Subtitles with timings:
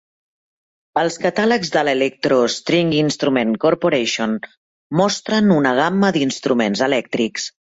[1.01, 4.35] Els catàlegs de l'Electro String Instrument Corporation
[5.03, 7.51] mostren una gamma d'instruments elèctrics.